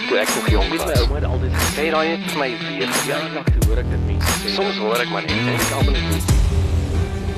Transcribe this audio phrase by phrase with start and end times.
[0.00, 0.84] ek toe ek nog jonk was.
[0.86, 2.92] My ouma het altyd gesê, Sê daai net vir my weer.
[3.34, 4.54] nog te hoor ek dit mense sê.
[4.56, 6.38] Soms hoor ek maar net en ek almal net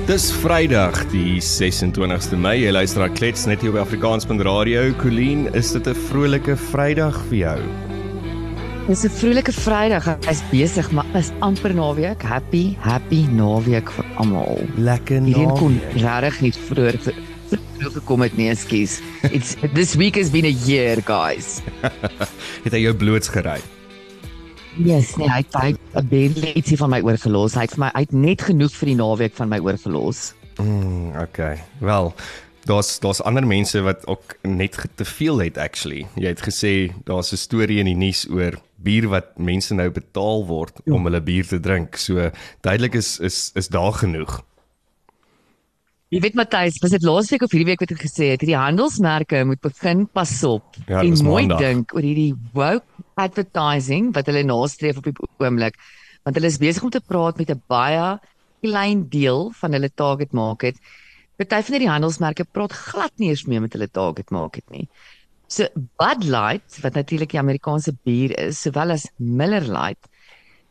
[0.07, 2.57] Dis Vrydag die 26ste Mei.
[2.65, 4.91] Jy luister na Klets net hier op Afrikaans.radio.
[4.99, 7.59] Colleen, is dit 'n vrolike Vrydag vir jou?
[8.89, 10.17] Dis 'n vroulike Vrydag.
[10.27, 12.23] Hy's besig, maar is amper naweek.
[12.23, 14.59] Happy, happy naweek vir almal.
[14.77, 16.99] Lekker Hierdie kon regtig nie vroeër
[17.79, 19.01] gekom het nie, ekskuus.
[19.31, 21.61] It's this week has been a year, guys.
[22.65, 23.61] Het hy jou bloots gery?
[24.81, 27.55] Yes, nee, hy het het 'n baie ietsie van my oorgelos.
[27.55, 30.33] Hy het vir my uit net genoeg vir die naweek van my oorgelos.
[30.57, 31.61] Mm, okay.
[31.81, 32.15] Wel,
[32.65, 36.07] daar's daar's ander mense wat ook net te veel het actually.
[36.15, 40.47] Jy het gesê daar's 'n storie in die nuus oor bier wat mense nou betaal
[40.47, 41.97] word om hulle bier te drink.
[41.97, 44.43] So duidelik is is is daar genoeg.
[46.13, 49.39] Jy weet Matthys, was dit laasweek of hierdie week wat ek gesê het, hierdie handelsmerke
[49.49, 54.99] moet begin pas op Ja, en mooi dink oor hierdie woke advertising wat hulle nastreef
[55.01, 55.79] op die oomblik.
[56.29, 58.19] Want hulle is besig om te praat met 'n baie
[58.61, 60.77] klein deel van hulle target market.
[61.41, 64.89] Party van hierdie handelsmerke praat glad nie eens meer met hulle target market nie.
[65.49, 65.65] So
[65.97, 70.13] Bud Light, wat natuurlik die Amerikaanse bier is, sowel as Miller Lite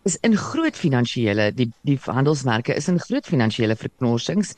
[0.05, 4.55] is in groot finansiële die die handelsmerke is in groot finansiële verknorsings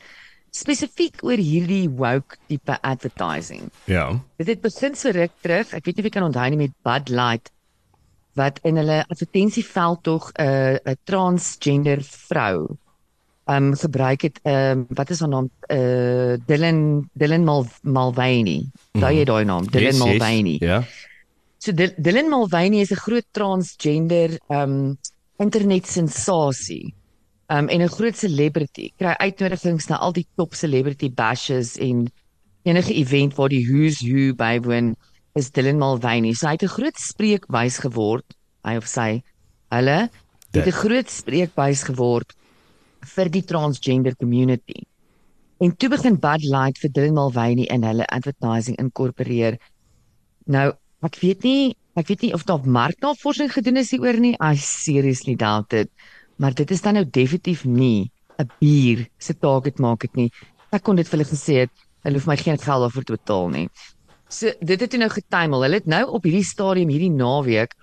[0.54, 3.70] spesifiek oor hierdie woke tipe advertising.
[3.90, 4.06] Ja.
[4.38, 5.72] Dit het begin so ruk terug.
[5.74, 7.50] Ek weet nie of jy kan onthou nie met Bud Light
[8.38, 12.76] wat in hulle advertensieveld tog 'n uh, 'n transgender vrou
[13.46, 18.64] um gebruik het um wat is haar naam uh Dylan Dylan Mal, Mulvaney.
[18.92, 20.56] Daai jy daai naam Dylan Mulvaney.
[20.60, 20.82] Ja.
[21.58, 24.98] So Dil- Dylan Mulvaney is 'n groot transgender um
[25.38, 26.94] internet sensasie.
[27.48, 28.92] Um en 'n groot celebrity.
[28.96, 32.10] Kry uitnodigings na al die top celebrity bashes en
[32.62, 34.94] enige event waar die who's who bywoon
[35.34, 36.32] is Dylan Mulvaney.
[36.32, 38.24] So hy het 'n groot spreekbuis geword,
[38.64, 39.22] hy of sy.
[39.70, 40.08] Hulle
[40.52, 40.66] het Dit.
[40.66, 42.32] 'n groot spreekbuis geword
[43.04, 44.86] vir die transgender community.
[45.60, 49.58] En toe begin Bud Light vir Dylan Mulvaney in hulle advertising inkorporeer.
[50.46, 54.34] Nou, ek weet nie, ek weet nie of daar marknavorsing gedoen is hieroor nie.
[54.40, 55.90] I seriously doubt it.
[56.36, 60.30] Maar dit is dan nou definitief nie 'n bier se target market nie.
[60.72, 61.70] Ek kon dit vir hulle gesê het,
[62.02, 63.68] hulle hoef my geen geld daarvoor te betaal nie.
[64.28, 65.62] So dit het nou getuimel.
[65.62, 67.74] Hulle het nou op hierdie stadium hierdie naweek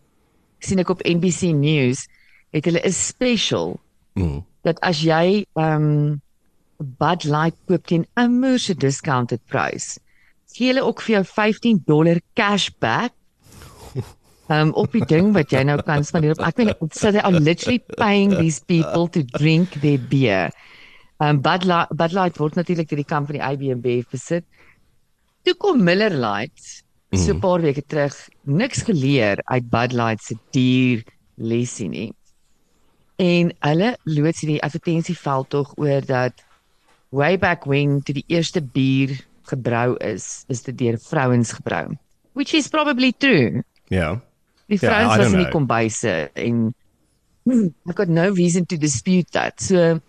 [0.59, 2.07] sien ek op NBC News
[2.51, 3.79] het hulle 'n special
[4.13, 4.44] Mm.
[4.63, 6.22] dat as jy ehm um,
[6.78, 10.00] Bud Light koop teen 'n moerse discounted prys,
[10.53, 13.13] gee hulle ook vir jou 15 dollar cashback.
[14.51, 16.44] Um op die ding wat jy nou kan spandeer op.
[16.47, 20.51] Ek nie, so they are literally paying these people to drink their beer.
[21.22, 24.47] Um Bud Light, Bud Light word natuurlik deur die kamp van die IBM besit.
[25.45, 26.81] Toe kom Miller Lite
[27.12, 31.03] so 'n paar weke terug niks geleer uit Bud Light se duur
[31.35, 32.13] lesie nie.
[33.16, 36.44] En hulle loods hierdie advertensieveld tog oor dat
[37.09, 41.97] way back when toe die eerste bier gebrou is, is dit deur vrouens gebrou.
[42.33, 43.63] Which is probably true.
[43.88, 44.22] Ja.
[44.72, 46.59] Die Ja, vrouens was don't in die kombuise en
[47.44, 49.59] hmm, I've got no reason to dispute that.
[49.59, 50.00] So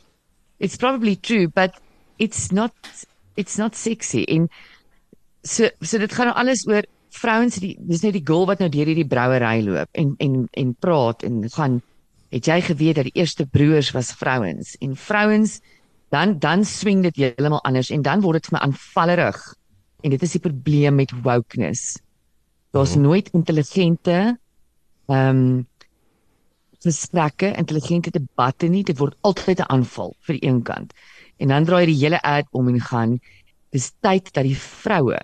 [0.59, 1.81] it's probably true, but
[2.19, 2.73] it's not
[3.35, 4.23] it's not sexy.
[4.31, 4.49] En
[5.43, 8.71] so so dit gaan nou alles oor vrouens die dis net die girl wat nou
[8.73, 11.81] deur hierdie brouery loop en en en praat en gaan
[12.33, 14.77] het jy geweet dat die eerste broers was vrouens?
[14.81, 15.59] En vrouens
[16.15, 19.43] dan dan swing dit heeltemal anders en dan word dit vir my aanvallerig.
[20.03, 21.99] En dit is die probleem met wokeness.
[22.73, 24.39] Daar's nooit intelligente
[25.13, 25.67] ehm um,
[26.83, 30.93] gesprekke intelligente debatte nie dit word altyd 'n aanval vir die een kant
[31.39, 33.21] en dan draai die hele ad om en gaan
[33.71, 35.21] dis tyd dat die vroue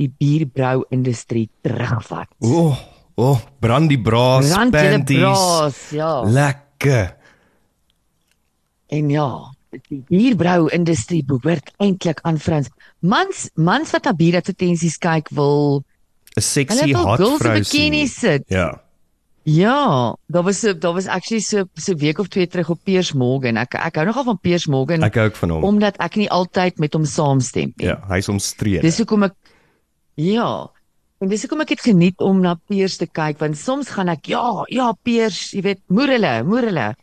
[0.00, 2.76] die bierbrou industrie terugvat O, oh,
[3.14, 5.18] o, oh, brandy braas, Rand julle panties.
[5.18, 6.12] braas, ja.
[6.24, 7.16] Lekker.
[8.90, 9.28] En ja,
[9.70, 12.70] die bierbrou industrie behoort eintlik aan vrouens.
[13.00, 15.84] Mans mans wat na bieradvertensies kyk wil
[16.36, 18.30] 'n Sexy hulle wil hot girls in vrou bikinis sien.
[18.30, 18.44] sit.
[18.48, 18.82] Ja.
[19.42, 23.56] Ja, daar was daar was actually so so week of twee terug op Piers Morgan.
[23.56, 25.64] Ek ek hou nogal van Piers Morgan Ek hou ook van hom.
[25.64, 27.86] omdat ek nie altyd met hom saamstem nie.
[27.86, 28.82] Ja, hy's omstrede.
[28.84, 29.34] Dis hoekom ek
[30.20, 30.68] ja,
[31.20, 34.28] en dis hoekom ek dit geniet om na Piers te kyk want soms gaan ek
[34.28, 36.94] ja, ja Piers, jy weet, moer hulle, moer hulle.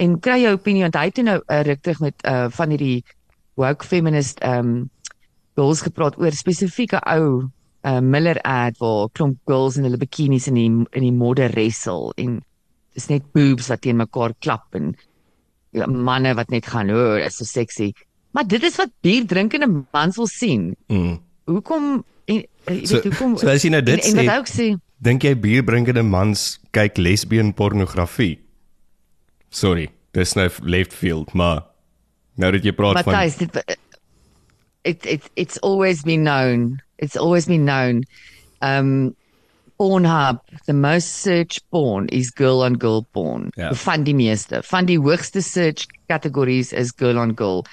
[0.00, 3.04] En kry jou opinie want hy het nou 'n ruk terug met uh van hierdie
[3.56, 4.88] woke feminist um
[5.54, 7.50] girls gepraat oor spesifieke ou
[7.84, 12.12] uh Miller ad waar klomp girls in hulle bikinis in die in die modder wrestle
[12.20, 12.40] en
[12.94, 14.94] dis net boobs wat teen mekaar klap en
[15.74, 17.90] ja, manne wat net gaan hoor, is so sexy.
[18.34, 20.72] Maar dit is wat bierdrinkende mans wil sien.
[20.88, 21.18] Mm.
[21.50, 24.22] Hoekom en, en jy So, weet hoekom so as jy nou dit en, en sê,
[24.22, 24.68] wat hy ook sê,
[25.04, 28.38] Dink jy bierbrinkende mans kyk lesbien pornografie?
[29.52, 31.66] Sorry, dis nou left field, maar
[32.40, 33.80] nou dat jy praat van Matthys, dit
[34.84, 36.80] it it it's always been known.
[36.98, 38.04] It's always been known.
[38.60, 39.14] Um
[39.78, 43.50] Pornhub, the most searched porn is girl on girl porn.
[43.56, 43.72] Ja.
[43.74, 47.64] Van die meeste, van die hoogste search categories is girl on girl.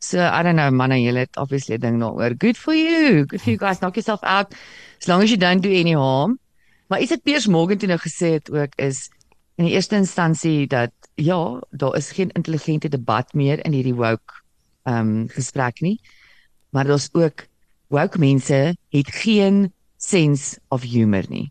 [0.00, 2.34] So I don't know manne, julle het obviously 'n ding daaroor.
[2.38, 3.26] Good for you.
[3.26, 3.78] Good for you guys.
[3.78, 4.54] Knock yourself out.
[5.00, 6.38] As long as you don't do any harm.
[6.88, 9.10] Maar is dit Piers Morgan toe nou gesê het ook is
[9.56, 14.40] in die eerste instansie dat ja, daar is geen intelligente debat meer in hierdie woke
[14.82, 16.00] ehm um, gesprek nie.
[16.70, 17.46] Maar daar's ook
[17.90, 21.50] woke mense het geen sense of humor nie.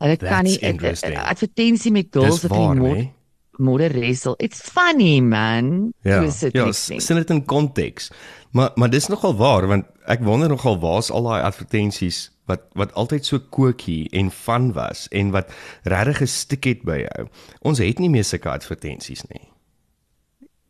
[0.00, 1.16] Hulle kan That's nie 'n- 'n- 'n interesting.
[1.18, 3.12] advertensie met girls die mod nee?
[3.58, 4.34] modder wrestle.
[4.38, 5.92] It's funny man.
[6.02, 6.22] Ja,
[6.52, 8.10] ja, sien dit in konteks.
[8.50, 12.94] Maar maar dis nogal waar want ek wonder nogal waar's al daai advertensies wat wat
[12.94, 15.52] altyd so kookie en van was en wat
[15.82, 17.28] regtig gestik het by jou.
[17.60, 19.49] Ons het nie meer sulke advertensies nie.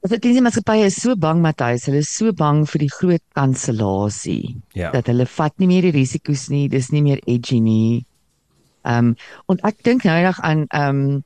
[0.00, 4.54] Advertensie maatskappye is so bang Matthys, hulle is so bang vir die groot kansellasie.
[4.72, 4.88] Ja.
[4.94, 8.06] dat hulle vat nie meer die risiko's nie, dis nie meer edgy nie.
[8.88, 9.18] Ehm um,
[9.52, 11.20] en ek dink nou nog aan ehm um,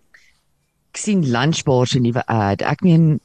[0.91, 2.67] ek sien Lunchbar se nuwe ad.
[2.67, 3.21] Ek meen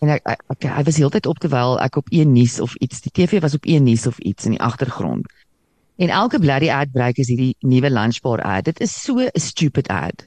[0.00, 3.04] en ek ek, ek hy was heeltyd op terwyl ek op een nuus of iets,
[3.04, 5.28] die TV was op een nuus of iets in die agtergrond.
[6.00, 8.64] En elke bloody ad breek is hierdie nuwe Lunchbar ad.
[8.72, 10.24] Dit is so 'n stupid ad.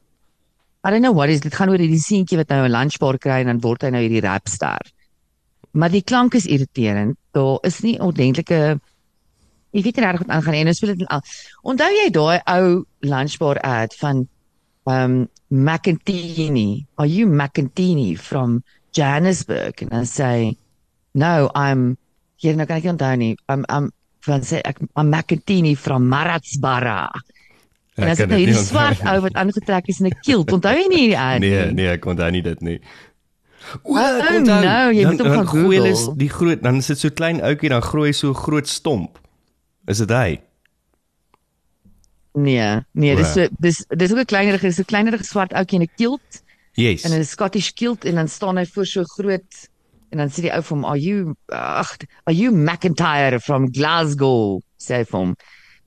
[0.83, 3.41] I don't know what is dit gaan oor hierdie seentjie wat nou 'n lunchbar kry
[3.41, 4.79] en dan word hy nou hierdie rapster.
[5.73, 7.17] Maar die klank is irriterend.
[7.33, 8.79] Daar is nie ordentlike
[9.75, 10.59] Jy weet nie reg wat aangaan nie.
[10.59, 11.21] en nou speel dit al.
[11.61, 14.27] Onthou jy daai ou lunchbar ad van
[14.87, 16.85] um McIntini?
[16.97, 18.63] Are you McIntini from
[18.93, 19.81] Johannesburg?
[19.81, 20.57] And I say,
[21.13, 21.97] "No, I'm
[22.37, 23.37] hier nou kan ek onthou nie.
[23.49, 23.91] I'm I'm
[24.25, 27.11] van sê ek I'm McIntini from Maratsbara."
[27.97, 30.73] En Ek as dit nou hierdie swart ou wat aangetrek is in 'n kilt, onthou
[30.77, 31.73] jy nie die ad Nee, nie?
[31.73, 32.79] nee, ek onthou nie dit nie.
[33.83, 34.61] O, Oh, ek onthou.
[34.63, 36.15] no, jy moet hom gaan Google.
[36.17, 39.17] die groot dan is dit so klein ouetjie dan groei hy so groot stomp.
[39.87, 40.39] Is dit hy?
[42.37, 45.85] Nee, nee, dis so dis dis ook 'n kleinerige, dis 'n kleinerige swart ouetjie in
[45.85, 46.43] 'n kilt.
[46.73, 47.03] Yes.
[47.05, 49.69] in 'n Scottish kilt en dan staan hy voor so groot
[50.11, 54.61] en dan sê die ou vir hom are you ag are you McIntyre from Glasgow
[54.77, 55.35] sê hy vir hom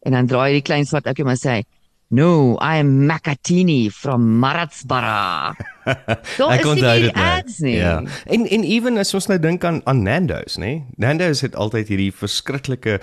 [0.03, 1.63] en dan draai die klein swart ouetjie maar sê
[2.11, 5.55] no I am Macatini from Maratsbara
[6.39, 7.27] Daar is nie dit nou.
[7.27, 7.77] ads nie.
[7.77, 8.03] Ja.
[8.27, 10.83] En en ewen as ons nou dink aan aan Nando's, nê?
[11.01, 13.01] Nando's het altyd hierdie verskriklike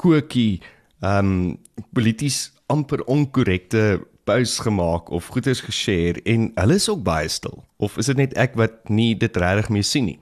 [0.00, 0.62] kookie
[1.02, 1.58] ehm um,
[1.92, 7.64] polities amper onkorrekte posts gemaak of goeders geshare en hulle is ook baie stil.
[7.76, 10.18] Of is dit net ek wat nie dit regtig meer sien nie?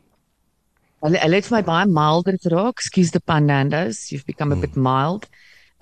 [1.04, 2.80] Hulle hulle het vir my baie milder geraak.
[2.80, 5.28] Excuse the pun Nando's, you've become a bit mild.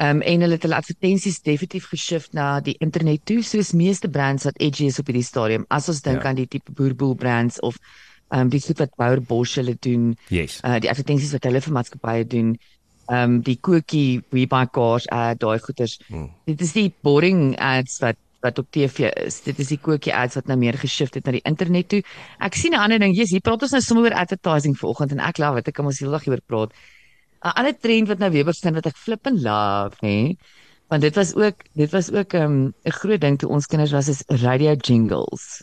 [0.01, 4.45] Um en hulle het hulle advertensies definitief geshift na die internet toe, soos meeste brands
[4.47, 5.65] wat edgy is op hierdie stadium.
[5.71, 6.29] As ons dink Ja.
[6.29, 7.77] aan die tipe boerboel brands of
[8.31, 10.61] um die goed wat Bauer Bosch hulle doen, Yes.
[10.65, 12.59] uh die advertensies wat hulle vir maatskappye doen.
[13.11, 15.99] Um die cookie we buy cars ad daai goeters.
[16.09, 16.31] Hmm.
[16.47, 19.41] Dit is die boring ads wat wat op TV is.
[19.43, 22.03] Dit is die cookie ads wat nou meer geshift het na die internet toe.
[22.39, 25.19] Ek sien 'n ander ding, jy's hier praat ons nou sommer oor advertising vanoggend en
[25.21, 25.69] ek love dit.
[25.69, 26.73] Ek kan ons heeldag hieroor praat.
[27.43, 30.35] 'n Ander trend wat nou weer begin wat ek flip en love, hè.
[30.89, 33.93] Want dit was ook dit was ook 'n um, 'n groot ding toe ons kinders
[33.93, 35.63] was is radio jingles.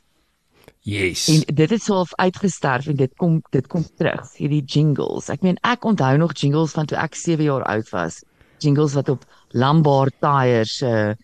[0.86, 1.28] Yes.
[1.28, 5.30] En dit het self uitgesterf en dit kom dit kom terug, hierdie jingles.
[5.30, 8.24] Ek meen ek onthou nog jingles van toe ek 7 jaar oud was.
[8.58, 11.16] Jingles wat op Lombard Tires se uh,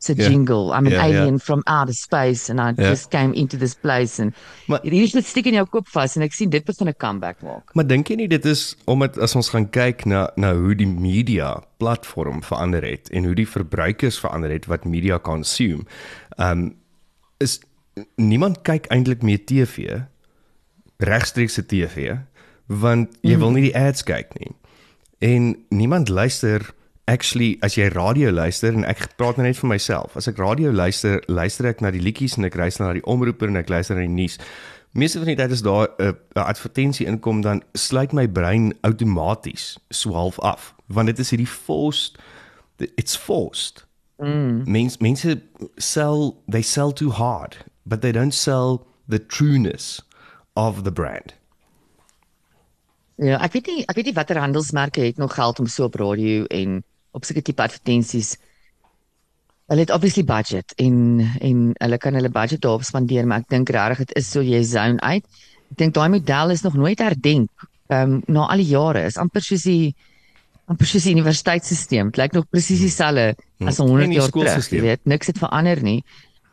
[0.00, 0.28] se Ja.
[0.28, 0.72] jingle.
[0.72, 1.00] I'm an ja.
[1.02, 2.88] alien from outer space and I Ja.
[2.88, 4.34] just came into this place and
[4.66, 6.94] Maar- hierdie is net stik in jou kop vas en ek sien dit begin 'n
[6.96, 7.74] comeback maak.
[7.74, 10.86] Maar dink jy nie dit is omdat as ons gaan kyk na na hoe die
[10.86, 15.84] media platform verander het en hoe die verbruikers verander het wat media consume.
[16.38, 16.74] Um
[17.38, 17.60] is
[18.16, 20.00] niemand kyk eintlik meer TV
[20.98, 22.16] regstreekse TV
[22.66, 24.52] want jy wil nie die ads kyk nie.
[25.20, 26.70] En niemand luister
[27.06, 30.16] actually as jy radio luister en ek praat nou net vir myself.
[30.16, 33.50] As ek radio luister, luister ek na die liedjies en ek luister na die omroeper
[33.50, 34.38] en ek luister na die nuus.
[34.92, 39.78] Meeste van die tyd as daar 'n 'n advertensie inkom dan sluit my brein outomaties
[39.90, 42.18] so half af want dit is hierdie forced
[42.96, 43.84] it's forced.
[44.18, 44.64] Mm.
[44.66, 45.40] Mense mense
[45.78, 50.02] sell they sell too hard but they don't sell the trueness
[50.56, 51.34] of the brand.
[53.20, 55.94] Ja, ek weet nie ek weet nie watter handelsmerke het nog geld om so op
[56.00, 56.82] radio en
[57.16, 58.36] op sulke tipe advertensies.
[59.70, 60.96] Hulle het obviously budget en
[61.40, 64.62] en hulle kan hulle budget daarop spandeer, maar ek dink regtig dit is so jy
[64.66, 65.26] zone uit.
[65.70, 67.66] Ek dink daai model is nog nooit herdenk.
[67.90, 69.94] Ehm um, na al die jare is amper soos die
[70.70, 72.10] amper soos die universiteitsstelsel.
[72.10, 73.34] Dit lyk nog presies dieselfde
[73.66, 74.68] as En 100 die jaar terug.
[74.70, 76.02] Jy weet, niks het verander nie.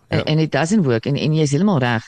[0.09, 0.23] Ja.
[0.23, 2.05] En and it doesn't work en en jy is heeltemal reg.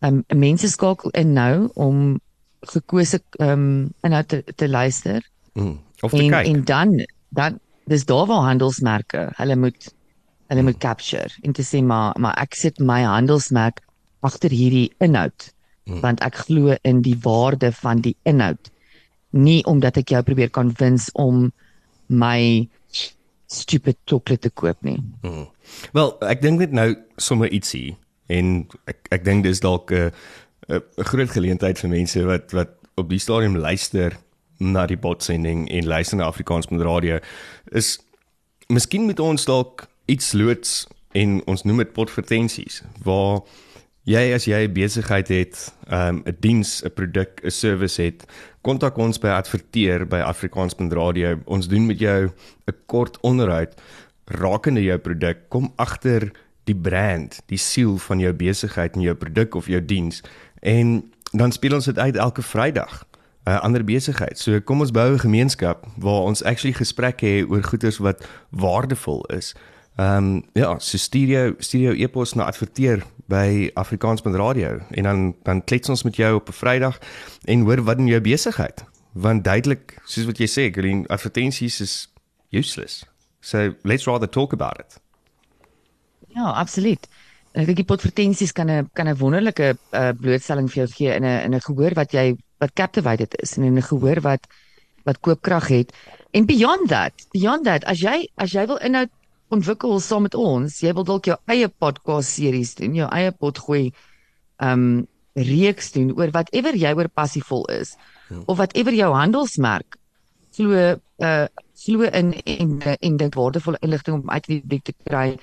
[0.00, 2.20] Ehm um, mense skakel in nou om
[2.60, 5.22] gekose ehm um, inhoud te, te luister
[5.54, 5.80] Mm.
[6.00, 6.46] Of te en kyk.
[6.46, 9.94] en dan dan dis daar waar handelsmerke hulle moet
[10.48, 13.82] hulle moet capture en te sê maar maar ek sit my handelsmerk
[14.22, 15.50] agter hierdie inhoud
[15.84, 16.00] Hmm.
[16.00, 18.70] want ek glo in die waarde van die inhoud
[19.36, 21.52] nie omdat ek jou probeer convince om
[22.08, 22.68] my
[23.46, 25.46] stupid chocolate te koop nie Mm.
[25.92, 27.96] Wel, ek dink net nou sommer ietsie
[28.28, 30.10] en ek ek dink dis dalk 'n
[30.68, 34.16] 'n 'n groot geleentheid vir mense wat wat op die stadium luister
[34.58, 37.18] na die botsending en luister na Afrikaans met radio
[37.72, 37.98] is
[38.68, 43.42] miskien moet ons dalk iets loods en ons noem dit potvertensies waar
[44.04, 48.24] jy as jy 'n besigheid het, 'n um, diens, 'n produk, 'n service het,
[48.62, 51.38] kontak ons by adverteer by Afrikaans.radio.
[51.44, 52.30] Ons doen met jou
[52.66, 53.74] 'n kort onderhoud
[54.26, 55.48] rakende jou produk.
[55.48, 56.32] Kom agter
[56.64, 60.22] die brand, die siel van jou besigheid en jou produk of jou diens
[60.60, 63.04] en dan speel ons dit uit elke Vrydag.
[63.44, 64.38] Uh, ander besigheid.
[64.38, 69.24] So kom ons bou 'n gemeenskap waar ons actually gesprekke hê oor goederes wat waardevol
[69.24, 69.54] is.
[69.96, 75.88] Ehm um, ja, so studio studio e-pos na adverteer by Afrikaans.radio en dan dan klets
[75.88, 76.98] ons met jou op 'n Vrydag
[77.44, 78.84] en hoor wat in jou besigheid.
[79.12, 82.12] Want duidelik, soos wat jy sê, Green advertensies is
[82.50, 83.04] useless.
[83.40, 85.00] So let's rather talk about it.
[86.34, 87.08] Ja, absoluut.
[87.52, 91.24] Ek dink die potvertensies kan 'n kan 'n wonderlike uh, blootstelling vir jou gee in
[91.24, 94.46] 'n in 'n gehoor wat jy wat captivated is en in 'n gehoor wat
[95.04, 95.92] wat koopkrag het.
[96.32, 99.10] En beyond that, beyond that, as jy as jy wil inhoud
[99.48, 103.92] ontwikkel saam met ons, jy wil dalk jou eie podcast series doen, jou eie potgooi
[104.58, 107.96] um reeks doen oor whatever jy oor passievol is
[108.30, 108.40] Ja.
[108.46, 109.96] of whatever jou handelsmerk
[110.56, 111.46] glo uh
[111.84, 115.36] glo in en en dit waardevolle inligting om uit die publiek te kry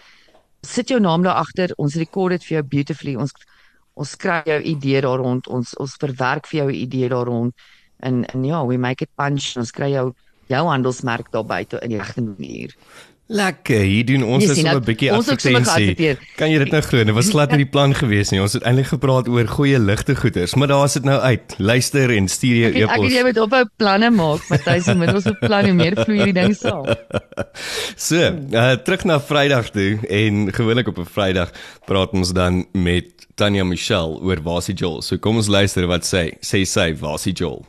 [0.63, 1.73] sit jou naam daar agter.
[1.77, 3.15] Ons rekord dit vir jou beautifully.
[3.15, 3.33] Ons
[3.93, 5.47] ons skryf jou idee daar rond.
[5.47, 7.53] Ons ons verwerk vir jou idee daar rond.
[7.99, 9.53] En en ja, we make it punch.
[9.57, 10.11] Ons kry jou
[10.51, 12.75] jou handelsmerk daar buite in die regte manier.
[13.31, 15.95] Lekker, hier doen ons Jy is sien, sommer 'n bietjie advertensie.
[15.95, 16.17] geadverteer.
[16.35, 17.03] Kan jy dit nou glo?
[17.07, 18.41] Dit was glad nie die plan gewees nie.
[18.43, 21.55] Ons het eintlik gepraat oor goeie ligte goeders, maar daar is dit nou uit.
[21.57, 23.23] Luister en stuur jou het- ek het jy e-pos.
[23.23, 26.55] moet ophou planne maak, Matthys, en met ons op planne hoe meer vloei hierdie ding
[26.55, 26.85] saam.
[27.95, 28.15] So,
[28.53, 31.51] uh, terug na Vrydag toe en gewoonlik op 'n Vrydag
[31.85, 35.01] praat ons dan met Tanya Michelle oor Wasie Joel.
[35.01, 37.65] So kom ons luister wat sy sê sy Wasie Joel.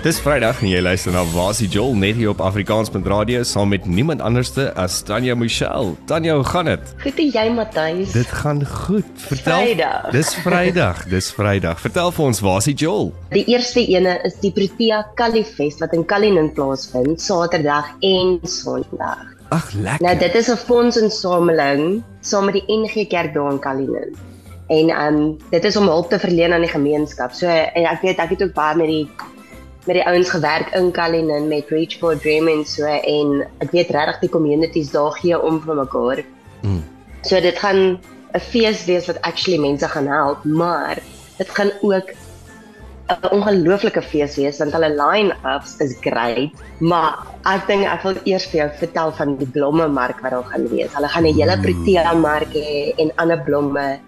[0.00, 4.22] Dis Vrydag en jy luister na Wasie Joel net hier op Afrikaans.radio saam met niemand
[4.24, 5.90] anderste as Tanya Michelle.
[6.08, 6.92] Tanya, hoe gaan dit?
[7.02, 8.14] Goed en jy Matthys?
[8.16, 9.10] Dit gaan goed.
[9.26, 9.66] Vertel.
[9.66, 10.06] Vrydag.
[10.14, 11.02] Dis Vrydag.
[11.12, 11.82] Dis Vrydag.
[11.84, 13.10] Vertel vir ons Wasie Joel.
[13.34, 19.20] Die eerste ene is die Protea Kaliefest wat in Cullinan plaasvind Saterdag en Sondag.
[19.52, 20.06] Ag, lekker.
[20.06, 24.16] Nou dit is 'n fondsinsameling saam met die NG Kerk daar in Cullinan.
[24.68, 27.32] En ehm um, dit is om hulp te verleen aan die gemeenskap.
[27.32, 29.08] So en ek weet ek het ook baie met die
[29.86, 33.90] met die ouens gewerk in Cullinan met Reach for Dream en so en ek weet
[33.90, 36.24] regtig die communities daar gee om vir mekaar.
[36.62, 36.82] Mm.
[37.22, 38.00] So dit gaan
[38.34, 40.98] 'n fees wees wat actually mense gaan help, maar
[41.38, 42.12] dit gaan ook
[43.10, 48.46] 'n ongelooflike fees wees want hulle line-ups is great, maar ek dink ek wil eers
[48.52, 50.94] vir jou vertel van die blomme mark wat daar gaan wees.
[50.94, 53.98] Hulle gaan 'n hele protea mark hê en ander blomme.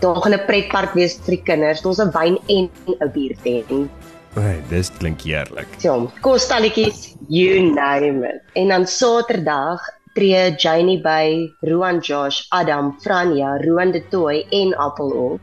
[0.00, 1.82] Daar gaan 'n pretpark wees vir die kinders.
[1.82, 2.70] Daar's 'n wyn en
[3.00, 3.90] 'n biertent.
[4.34, 5.76] Hey, dis klink heerlik.
[5.78, 5.92] Ja,
[6.24, 8.40] kostalletjies, you name it.
[8.58, 9.84] En dan Saterdag
[10.18, 15.40] tree Janie by Roan Josh, Adam, Franja, Roan de Tooi en Appel op.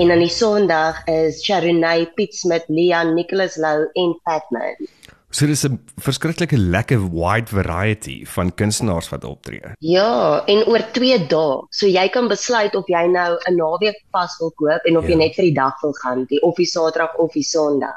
[0.00, 4.88] En dan die Sondag is Sharonay, Piet Smit, Leon, Nicholas Lou en Patman.
[5.34, 9.72] So dis 'n verskriklike lekker wide variety van kunstenaars wat optree.
[9.80, 11.56] Ja, en oor 2 dae.
[11.70, 15.10] So jy kan besluit of jy nou 'n naweek pas wil koop en of Ja.
[15.10, 17.96] jy net vir die dag wil gaan, die of die Saterdag of die Sondag.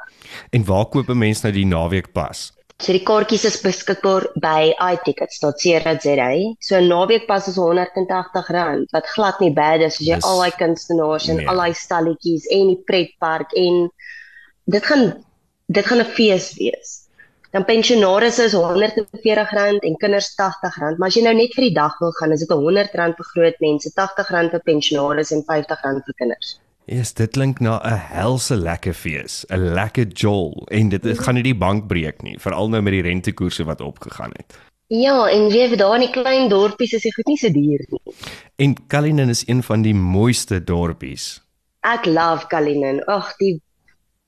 [0.52, 2.52] En waar koop 'n mens nou die naweek pas?
[2.80, 6.56] So die kaartjies is beskikbaar by iTickets.co.za.
[6.60, 10.52] So 'n naweekpas is R180 wat glad nie bad is as jy Dis- al daai
[10.58, 11.48] kunstenaars en nee.
[11.48, 13.90] al daai stalletjies en die pretpark en
[14.66, 15.24] dit gaan
[15.70, 17.07] dit gaan 'n fees wees.
[17.52, 21.96] Dan pensionaars is R140 en kinders R80, maar as jy nou net vir die dag
[22.00, 26.58] wil gaan, is dit R100 vir groot mense, R80 vir pensionaars en R50 vir kinders.
[26.88, 31.44] Yes, dit klink na 'n helse lekker fees, 'n lekker jol en dit gaan nie
[31.44, 34.56] die bank breek nie, veral nou met die rentekoerse wat opgegaan het.
[34.88, 37.84] Ja, en jy weet daar in die klein dorpies is dit goed nie so duur
[37.90, 38.14] nie.
[38.56, 41.42] En Cullinan is een van die mooiste dorpies.
[41.84, 43.04] Ek love Cullinan.
[43.04, 43.62] Ag, die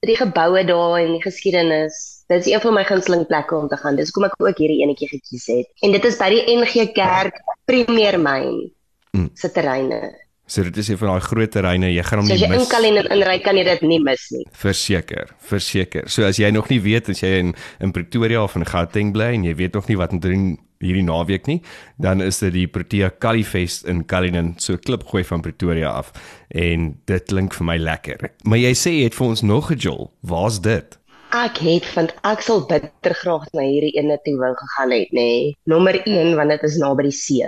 [0.04, 2.19] die geboue daar en die geskiedenis.
[2.30, 3.96] Dit is een van my gunsteling plekke om te gaan.
[3.98, 5.70] Dis hoekom ek ook hierdie enetjie gekies het.
[5.82, 8.68] En dit is by die NG Kerk Premier Myn
[9.12, 9.30] Mm.
[9.34, 10.14] se terreine.
[10.46, 12.54] So dit is een van daai groot terreine, jy gaan hom So as nie jy
[12.54, 12.70] in mis.
[12.70, 14.44] Kalinin inry, kan jy dit nie mis nie.
[14.52, 16.08] Verseker, verseker.
[16.10, 19.34] So as jy nog nie weet as jy in in Pretoria of in Gauteng bly
[19.34, 21.62] en jy weet nog nie wat om te doen hierdie naweek nie,
[21.98, 26.12] dan is dit die Protea Kaliefest in Cullinan, so klipgooi van Pretoria af.
[26.50, 28.30] En dit klink vir my lekker.
[28.44, 30.12] Maar jy sê jy het vir ons nog 'n jol.
[30.22, 30.99] Waar's dit?
[31.30, 35.26] Ek het vind ek sal bitter graag na hierdie ene toe wou gegaan het, nê.
[35.26, 35.58] Nee.
[35.70, 37.46] Nommer 1 want dit is naby die see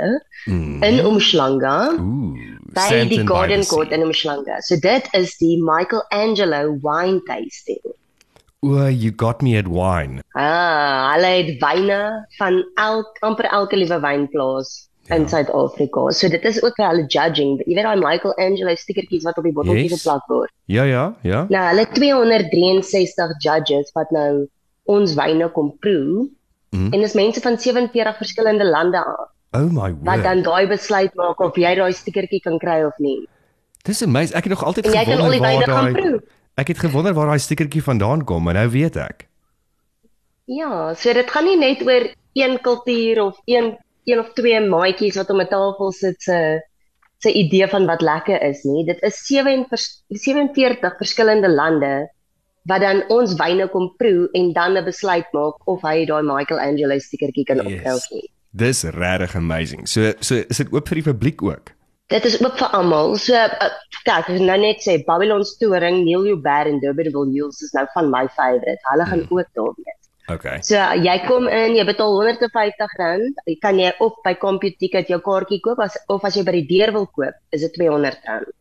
[0.48, 0.82] Mm.
[0.84, 1.94] in Umhlanga.
[2.02, 2.34] Ooh,
[2.74, 3.66] by Sandton die Garden.
[3.66, 4.62] Court in Umhlanga.
[4.62, 7.82] So dit is die Michelangelo wine tasting.
[8.64, 10.22] O, you got me at wine.
[10.34, 15.28] Ah, hulle het wyne van elk amper elke liewe wynplaas in Ja.
[15.28, 16.12] Suid-Afrika.
[16.12, 17.58] So dit is ook hulle judging.
[17.66, 20.02] Jy weet daai Michelangelo stickertjies wat op die botteltjies Yes.
[20.02, 20.52] geplak word.
[20.66, 21.46] Ja, ja, ja.
[21.50, 24.48] Nou, hulle 263 judges wat nou
[24.86, 26.30] ons wyne kom proe.
[26.72, 26.94] Mhm.
[26.94, 30.24] En dis mense van 47 verskillende lande af Oh my wat word.
[30.24, 33.28] dan daai besluit maak of jy daai stickertjie kan kry of nie.
[33.84, 34.38] Dis amazing.
[34.38, 36.22] Ek het nog altyd En jy kan al gewonder die waar wyne gaan daai proe.
[36.56, 39.28] Ek het gewonder waar daai stickertjie vandaan kom en nou weet ek.
[40.46, 45.16] Ja, so dit gaan nie net oor een kultuur of een een of twee maatjies
[45.16, 46.38] wat om 'n tafel sit se
[47.22, 48.86] se idee van wat lekker is nie.
[48.86, 52.10] Dit is 7 vers- 47 verskillende lande
[52.66, 56.98] wat dan ons wyne kom proe en dan 'n besluit maak of hy daai Michelangelo
[57.00, 57.66] stickertjie kan Yes.
[57.66, 58.30] opkry of nie.
[58.54, 59.88] Dis regtig amazing.
[59.88, 61.72] So so is dit oop vir die publiek ook.
[62.08, 63.16] Dit is ook vir almal.
[63.18, 63.48] So uh,
[64.04, 68.10] kyk, ek nou net sê Babylon's Touring, Neil Joubert en Durbanville Hills is nou van
[68.10, 68.80] my favourite.
[68.92, 70.01] Hulle gaan ook daar wees.
[70.30, 70.62] Okay.
[70.62, 75.62] So jy kom in, jy betaal R150, jy kan jy of by CompuTicket jou kaartjie
[75.64, 78.52] koop as of as jy by die deur wil koop, is dit R200.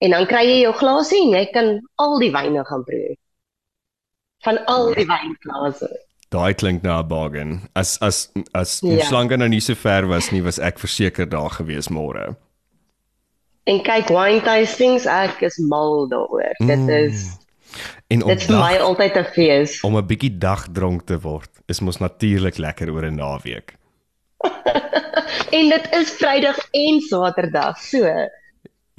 [0.00, 3.16] En dan kry jy jou glasie en jy kan al die wyne gaan proe.
[4.44, 5.90] Van al die wynglase.
[6.30, 7.68] Daai klink na 'n bargain.
[7.74, 8.96] As as as Ja.
[8.96, 9.04] ja.
[9.04, 12.36] slange nou nie so ver was nie, was ek verseker daar gewees môre.
[13.66, 16.54] En kyk wine tastings, ek is mal daaroor.
[16.60, 16.66] Mm.
[16.66, 17.39] Dit is
[18.10, 19.80] En om dit is vir my altyd 'n fees.
[19.86, 23.76] om 'n bietjie dagdronk te word, is mos natuurlik lekker oor 'n naweek.
[25.50, 27.78] En dit is Vrydag en Saterdag.
[27.78, 28.06] So,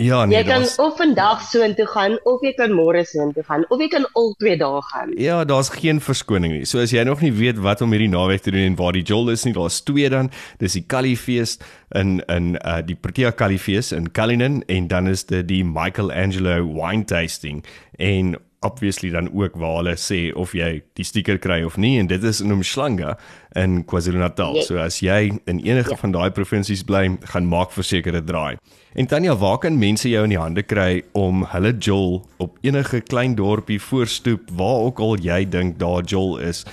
[0.02, 3.66] Ja, nee, jy kan daar's of vandag soontoe gaan of jy kan môre soontoe gaan
[3.70, 5.12] of jy kan al twee dae gaan.
[5.20, 6.66] Ja, daar's geen verskoning nie.
[6.66, 9.06] So as jy nog nie weet wat om hierdie naweek te doen en waar die
[9.06, 10.32] jol is nie, daar's twee dan.
[10.64, 11.58] Dis die Kaliefees
[11.98, 17.06] in in uh die Protea Kaliefees in Cullinan en dan is dit die Michelangelo wine
[17.06, 17.62] tasting
[18.00, 22.08] en obviously dan ook waar hulle sê of jy die stiker kry of nie en
[22.08, 23.18] dit is in Umhlanga
[23.56, 24.56] in KwaZulu-Natal.
[24.56, 24.62] Ja.
[24.68, 25.96] So as jy in enige Ja.
[25.98, 28.58] van daai provinsies bly, gaan maak verseker 'n draai.
[28.96, 33.02] En Tanya, waar kan mense jou in die hande kry om hulle jol op enige
[33.02, 36.66] klein dorpie voorstoep waar ook al jy dink daar jol is?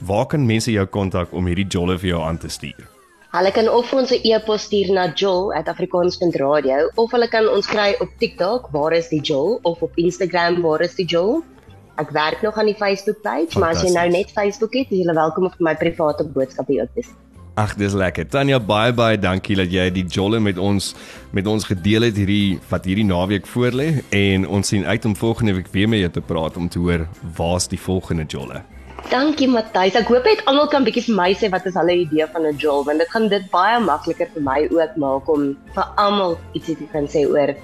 [0.00, 2.95] Waar kan mense jou kontak om hierdie jolle vir jou aan te stuur?
[3.36, 8.08] Hulle kan of ons 'n e-pos stuur na joel@afrikaans.radio of hulle kan ons kry op
[8.18, 11.44] TikTok, waar is die Joel, of op Instagram, waar is die Joel.
[11.96, 15.04] Ek werk nog aan die Facebook page, maar as jy nou net Facebook het, is
[15.04, 17.24] jy welkom om vir my private boodskappe ook te stuur.
[17.56, 18.28] Ag, dis lekker.
[18.28, 20.94] Tanya, baie baie dankie dat jy die jolle met ons
[21.32, 25.54] met ons gedeel het hierdie wat hierdie naweek voorlê en ons sien uit om volgende
[25.54, 28.62] week weer met jou te praat om te hoor waar's die volgende jolle.
[29.10, 29.94] Dankie Matthys.
[29.94, 32.58] Ek hoop net almal kan bietjie vir my sê wat is hulle idee van 'n
[32.58, 36.76] Joel, want dit gaan dit baie makliker vir my ook maak om vir almal ietsie
[36.76, 37.54] te kan sê oor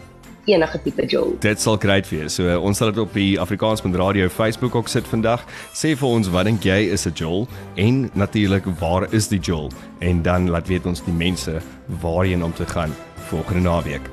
[0.46, 1.34] enige tipe Joel.
[1.40, 2.34] Dit sal great wees.
[2.34, 5.42] So ons sal dit op die Afrikaans.radio Facebook ook sit vandag.
[5.74, 9.70] Sê vir ons wat dink jy is 'n jol en natuurlik waar is die jol?
[10.00, 11.60] En dan laat weet ons die mense
[12.00, 12.94] waarheen om te gaan
[13.30, 14.10] volgende naweek.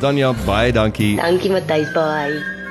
[0.00, 1.16] Tanya, baie dankie.
[1.16, 2.61] Dankie Matthys, bye.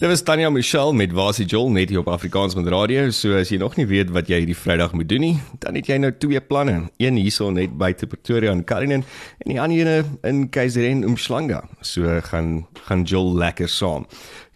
[0.00, 3.10] Dit was Tanya Michelle met Wasie Jol net hier op Afrikaans met radio.
[3.12, 5.90] So as jy nog nie weet wat jy hierdie Vrydag moet doen nie, dan het
[5.90, 6.86] jy nou twee planne.
[6.96, 9.04] Een hierso net buite Pretoria in Cullinan
[9.44, 11.66] en die ander ene in KZN Umhlanga.
[11.84, 14.08] So gaan gaan Jol lekker saam.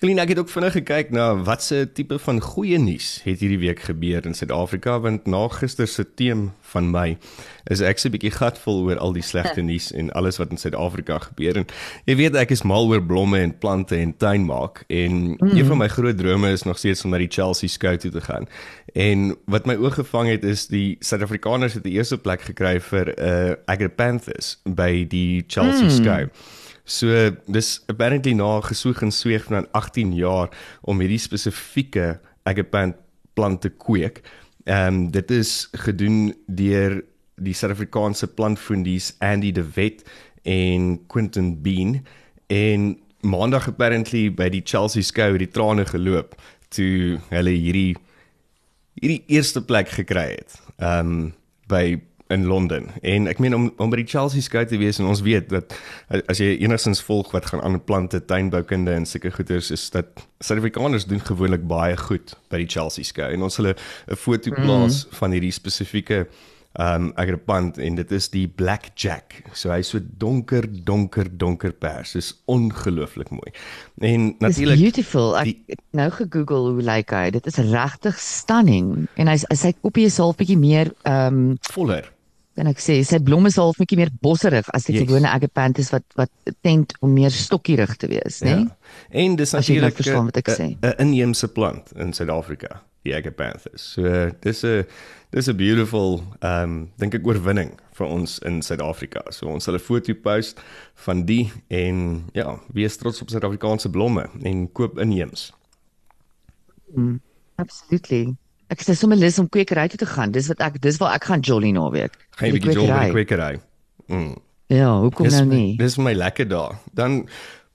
[0.03, 3.85] Gelina, ek het ook vinnig gekyk na watse tipe van goeie nuus het hierdie week
[3.87, 7.15] gebeur in Suid-Afrika want na gister se teem van my
[7.71, 11.21] is ek 'n bietjie gatvol oor al die slegte nuus en alles wat in Suid-Afrika
[11.31, 11.67] gebeur en
[12.11, 15.55] jy weet ek is mal oor blomme en plante en tuin maak en mm.
[15.55, 18.21] een van my groot drome is nog steeds om na die Chelsea skou toe te
[18.21, 18.49] gaan.
[18.95, 23.15] En wat my oog gevang het is die Suid-Afrikaners het die eerste plek gekry vir
[23.15, 25.97] 'n uh, Agapanthus by die Chelsea mm.
[26.03, 26.29] skou.
[26.85, 30.53] So dis apparently na gesoek en sweeg van 18 jaar
[30.85, 32.97] om hierdie spesifieke agapant
[33.35, 34.21] plant te kweek.
[34.65, 37.01] Ehm um, dit is gedoen deur
[37.37, 40.05] die Suid-Afrikaanse plantfoendies Andy de Wet
[40.43, 41.99] en Quentin Bean
[42.47, 46.37] en maandag apparently by die Chelsea skou die trane geloop
[46.69, 47.95] toe hulle hierdie
[49.01, 50.61] hierdie eerste plek gekry het.
[50.79, 51.33] Ehm um,
[51.69, 51.97] by
[52.33, 52.89] in Londen.
[53.03, 55.75] En ek meen om om by die Chelsea skou te wees en ons weet dat
[56.31, 61.07] as jy enigstens volg wat gaan aan plante, tuinboukunde en sulke goeders is dat Suid-Afrikaners
[61.09, 63.29] doen gewoonlik baie goed by die Chelsea skou.
[63.33, 63.77] En ons hulle
[64.09, 65.17] 'n foto plaas mm.
[65.21, 69.43] van hierdie spesifieke ehm um, agripant en dit is die Black Jack.
[69.53, 72.15] So hy's so donker, donker, donker pers.
[72.17, 73.53] Dis ongelooflik mooi.
[74.01, 75.37] En natuurlik beautiful.
[75.41, 77.29] Ek die, nou gegoogel hoe lyk hy.
[77.35, 82.11] Dit is regtig stunning en hy's sy kopie is half bietjie meer um, voller
[82.61, 85.07] en ek sê sy blomme is half bietjie meer bosserig as die yes.
[85.09, 88.55] gewone agapanthus wat wat tent om meer stokkierig te wees, né?
[88.55, 88.67] Nee?
[88.69, 88.99] Ja.
[89.25, 93.93] En dis natuurlik 'n inheemse plant in Suid-Afrika, die agapanthus.
[93.95, 94.85] So dis 'n
[95.31, 99.23] dis 'n beautiful ehm um, dink ek oorwinning vir ons in Suid-Afrika.
[99.31, 100.61] So ons sal 'n foto post
[100.95, 105.53] van die en ja, wees trots op Suid-Afrikaanse blomme en koop inheems.
[106.95, 107.21] Mm,
[107.57, 108.35] absolutely.
[108.73, 110.33] Ek sê sommer lus om kwekery toe te gaan.
[110.33, 112.17] Dis wat ek dis waar ek gaan jolly naweek.
[112.39, 113.61] Gaan jy bietjie jolly by die kwekery?
[114.09, 114.35] Mm.
[114.73, 115.77] Ja, hoekom nou nie?
[115.77, 116.79] Dis my lekker daar.
[116.97, 117.29] Dan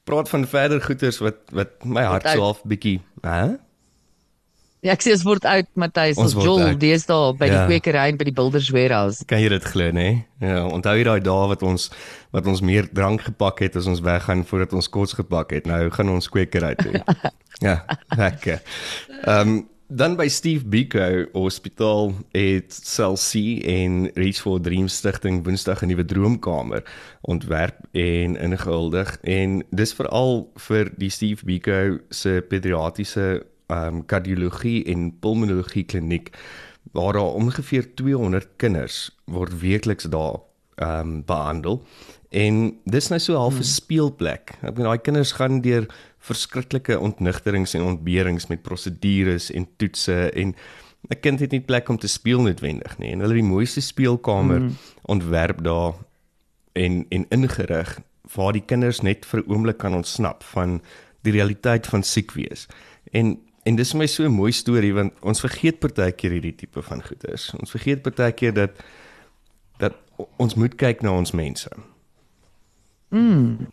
[0.10, 3.60] praat van verder goeters wat wat my hart so half bietjie, hè?
[4.80, 6.20] Ja, ek sê ons word oud, Matthys.
[6.22, 7.56] Ons jol deesdae by ja.
[7.58, 9.26] die kwekery en by die Builders Warehouse.
[9.28, 10.08] Kan jy dit glo, nê?
[10.39, 11.89] Ja, onthou jy daai dae wat ons
[12.36, 15.68] wat ons meer drank gepak het as ons weggaan voordat ons kos gepak het.
[15.68, 17.04] Nou gaan ons kwekery toe.
[17.68, 17.82] ja,
[18.15, 18.63] lekker.
[19.26, 25.82] Ehm um, Dan by Steve Biko Hospitaal het Celsi en Reach for Dreams Stichting Woensdag
[25.82, 26.84] 'n nuwe droomkamer
[27.22, 35.10] ontwerp en ingehuldig en dis veral vir die Steve Biko se pediatriese um, kardiologie en
[35.19, 36.34] pulmonologie kliniek
[36.91, 40.39] waar daar ongeveer 200 kinders word weekliks daar
[40.82, 41.84] um, behandel
[42.29, 43.73] en dis nou so half 'n hmm.
[43.73, 44.58] speelplek.
[44.62, 45.88] Ek bedoel daai kinders gaan deur
[46.19, 50.55] verskriklike ontnigterings en ontberings met prosedures en toetse en
[51.10, 53.82] 'n kind het nie plek om te speel noodwendig nie en hulle het die mooiste
[53.82, 54.77] speelkamer mm.
[55.01, 55.93] ontwerp daar
[56.73, 57.99] en en ingerig
[58.36, 60.82] waar die kinders net vir 'n oomblik kan ontsnap van
[61.21, 62.67] die realiteit van siek wees.
[63.12, 66.82] En en dis vir my so 'n mooi storie want ons vergeet partykeer hierdie tipe
[66.82, 67.53] van goeders.
[67.60, 68.84] Ons vergeet partykeer dat
[69.79, 69.95] dat
[70.38, 71.69] ons moet kyk na ons mense.
[73.10, 73.69] Mm.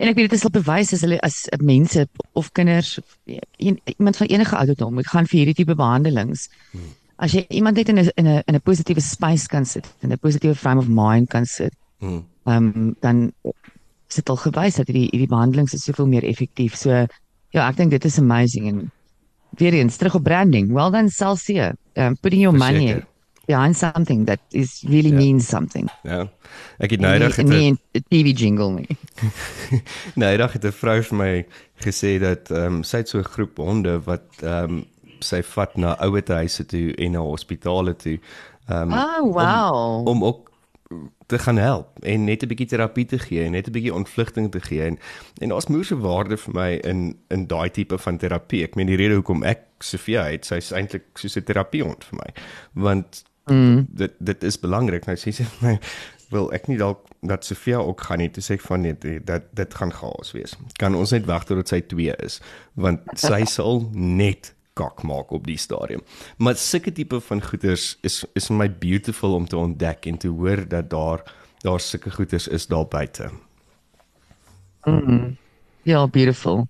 [0.00, 3.18] En ek weet dit is al bewys as hulle as mense of kinders of
[3.60, 6.46] iemand van enige ouderdom moet gaan vir hierdie tipe behandelings.
[6.72, 6.94] Hmm.
[7.20, 10.12] As jy iemand net in 'n in 'n in 'n positiewe space kan sit, in
[10.12, 11.74] 'n positiewe frame of mind kan sit.
[11.98, 12.24] Hmm.
[12.46, 13.32] Ehm um, dan
[14.08, 16.76] is dit al gewys dat hierdie hierdie behandelings is soveel meer effektief.
[16.76, 16.90] So
[17.50, 18.90] ja, ek dink dit is amazing en
[19.50, 20.72] weer eens terug op branding.
[20.72, 21.72] Well done Celsius.
[21.94, 22.72] Um putting your Verzeker.
[22.72, 23.04] money
[23.46, 25.16] behind something that is really ja.
[25.16, 25.90] means something.
[26.02, 26.28] Ja.
[26.78, 28.96] Ek het nou eendag het 'n TV jingle nie.
[30.20, 31.46] nou eendag het 'n vrou vir my
[31.86, 34.84] gesê dat ehm um, sy het so 'n groep honde wat ehm um,
[35.20, 38.18] sy vat na ouete huise toe en na hospitale toe.
[38.68, 40.08] Ehm um, oh, wow.
[40.08, 40.49] om, om ook
[41.26, 44.50] te gaan help en net 'n bietjie terapie te gee en net 'n bietjie ontvlugting
[44.50, 44.98] te gee en
[45.38, 48.62] en daar's moeëse waarde vir my in in daai tipe van terapie.
[48.62, 52.18] Ek meen die rede hoekom ek Sofia het, sy's eintlik soos 'n terapie hond vir
[52.18, 52.42] my.
[52.74, 53.86] Want Mm.
[53.90, 55.06] Dit dit is belangrik.
[55.06, 55.78] Nou sê sy my
[56.30, 58.30] wil ek nie dalk dat Sofia ook gaan nie.
[58.30, 60.54] Toe sê ek van nee, dat dit gaan chaos wees.
[60.78, 62.40] Kan ons net wag tot sy 2 is
[62.74, 66.02] want sy sal net kak maak op die stadium.
[66.38, 70.32] Maar sulke tipe van goeters is is vir my beautiful om te ontdek en te
[70.32, 71.24] hoor dat daar
[71.64, 73.30] daar sulke goeters is daar buite.
[74.84, 75.36] Mm.
[75.82, 76.66] Ja, beautiful.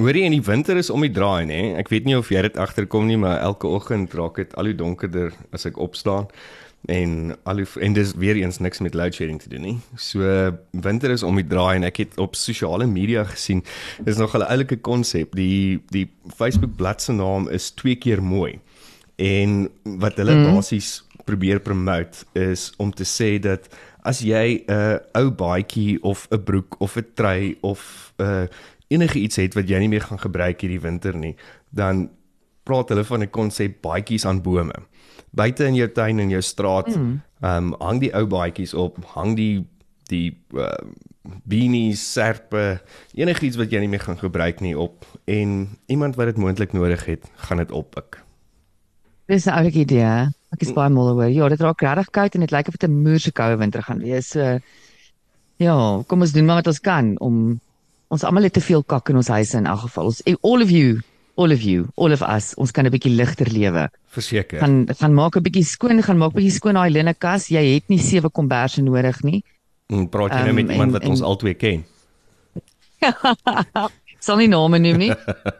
[0.00, 1.60] Hoorie in die winter is om die draai nê.
[1.76, 4.78] Ek weet nie of jy dit agterkom nie, maar elke oggend raak dit al hoe
[4.78, 6.30] donkerder as ek opstaan
[6.88, 9.78] en al hoe en dis weer eens niks met load shedding te doen nie.
[9.96, 10.20] So
[10.70, 13.64] winter is om die draai en ek het op sosiale media gesien
[14.04, 15.34] dis nog 'n oulike konsep.
[15.36, 18.58] Die die Facebook bladsy naam is twee keer mooi.
[19.16, 20.54] En wat hulle mm.
[20.54, 23.68] basies probeer promote is om te sê dat
[24.02, 28.48] as jy 'n ou baadjie of 'n broek of 'n trui of 'n
[28.88, 31.36] enige iets het wat jy nie meer gaan gebruik hierdie winter nie,
[31.70, 32.10] dan
[32.62, 34.74] praat hulle van 'n konsep baadjies aan bome.
[35.30, 37.20] Buite in jou tuin en jou straat, mm.
[37.40, 37.72] ehm mm.
[37.72, 39.66] um, hang die ou baadjies op, hang die
[40.10, 40.72] die uh,
[41.46, 42.80] beanies, serpe,
[43.14, 47.04] enigiets wat jy nie meer gaan gebruik nie op en iemand wat dit moontlik nodig
[47.06, 48.18] het, gaan dit oppik.
[49.30, 50.26] Dis 'n oulike idee.
[50.50, 51.28] Ek is baie mal oor.
[51.30, 54.02] Ja, dit raak regtig koud en dit lyk of dit 'n moerse koue winter gaan
[54.02, 54.28] wees.
[54.28, 54.58] So
[55.56, 57.60] ja, kom ons doen maar wat ons kan om
[58.08, 60.04] ons almal het te veel kak in ons huise in elk geval.
[60.04, 61.00] Ons all of you
[61.36, 63.88] all of you, all of us, ons kan 'n bietjie ligter lewe.
[64.10, 64.58] Verseker.
[64.60, 67.48] Gaan gaan maak 'n bietjie skoon, gaan maak 'n bietjie skoon daai linnekas.
[67.48, 69.42] Jy het nie sewe komberse nodig nie.
[69.88, 71.84] En praat jy nou Ehm, met iemand en- wat ons en- albei ken?
[74.20, 75.10] Sal nie name noem nie.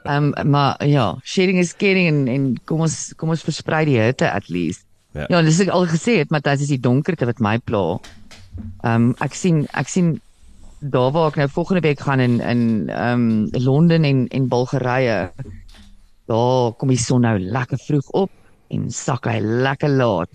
[0.05, 3.99] Ehm um, maar ja, sharing is caring en en kom ons kom ons versprei die
[3.99, 4.85] hitte at least.
[5.17, 5.25] Ja.
[5.29, 7.99] Ja, dis ek al gesê het, Matthys, is die donkerte wat my pla.
[8.85, 10.21] Ehm um, ek sien ek sien
[10.81, 15.31] daar waar ek nou volgende week gaan in in ehm um, Londen en en Bulgarië.
[16.27, 18.31] Daar kom die son nou lekker vroeg op
[18.71, 20.29] en sak hy lekker laat.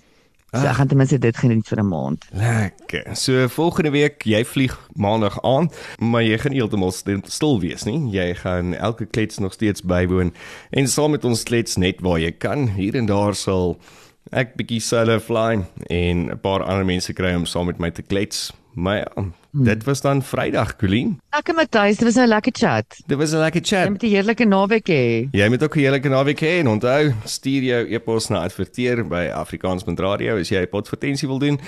[0.55, 0.69] So Ah.
[0.69, 2.25] ek gaan ten minste dit geniet vir 'n maand.
[2.31, 3.15] Lekker.
[3.15, 8.09] So volgende week jy vlieg maandag aan, maar jy gaan heeltemal stil, stil wees nie.
[8.11, 10.33] Jy gaan elke klets nog steeds bywoon
[10.71, 12.67] en saam met ons klets net waar jy kan.
[12.67, 13.77] Hier en daar sal
[14.31, 18.01] ek bietjie solo fly en 'n paar ander mense kry om saam met my te
[18.01, 18.53] klets.
[18.75, 21.19] Maar ja, dit was dan Vrydag, Colleen.
[21.31, 22.85] Lekker Matthys, dit was nou 'n lekker chat.
[23.07, 23.89] Dit was 'n lekker Jy chat.
[23.89, 25.27] moet 'n heerlike naweek hê.
[25.31, 29.29] Jy moet ook 'n heerlike naweek hê en onthou, stuur jou e-pos na adverteer by
[29.33, 31.59] Afrikaans met radio as jy 'n advertensie wil doen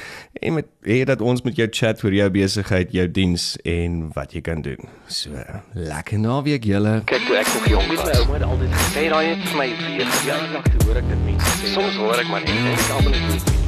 [0.41, 4.33] en met hê dat ons met jou chat oor jou besigheid, jou diens en wat
[4.33, 4.77] jy kan doen.
[5.07, 5.29] So,
[5.73, 7.01] lekker naweek julle.
[7.05, 9.57] Kyk toe ek nog jong Weet my ouma het altyd gesê Hey, daai het vir
[9.57, 11.67] my weer ja, dag toe hoor ek dit mense sê.
[11.73, 13.66] Soms hoor ek maar net en ek almal net